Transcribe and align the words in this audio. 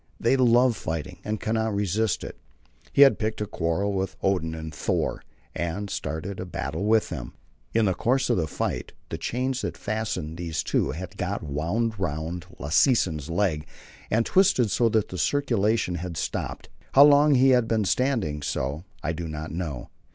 They 0.19 0.35
love 0.35 0.75
fighting, 0.75 1.19
and 1.23 1.39
cannot 1.39 1.75
resist 1.75 2.23
it. 2.23 2.35
He 2.91 3.03
had 3.03 3.19
picked 3.19 3.39
a 3.39 3.45
quarrel 3.45 3.93
with 3.93 4.15
Odin 4.23 4.55
and 4.55 4.73
Thor, 4.73 5.21
and 5.53 5.91
started 5.91 6.39
a 6.39 6.45
battle 6.47 6.85
with 6.85 7.09
them. 7.09 7.35
In 7.75 7.85
the 7.85 7.93
course 7.93 8.27
of 8.31 8.37
the 8.37 8.47
fight 8.47 8.93
the 9.09 9.19
chains 9.19 9.61
that 9.61 9.77
fastened 9.77 10.37
these 10.37 10.63
two 10.63 10.89
had 10.89 11.17
got 11.17 11.43
wound 11.43 11.99
round 11.99 12.47
Lassesen's 12.57 13.29
leg, 13.29 13.67
and 14.09 14.25
twisted 14.25 14.71
so 14.71 14.89
that 14.89 15.09
the 15.09 15.19
circulation 15.19 15.99
was 16.03 16.17
stopped. 16.17 16.67
How 16.93 17.03
long 17.03 17.35
he 17.35 17.49
had 17.49 17.67
been 17.67 17.85
standing 17.85 18.41
so 18.41 18.83
I 19.03 19.13
do 19.13 19.27
not 19.27 19.51
know. 19.51 19.91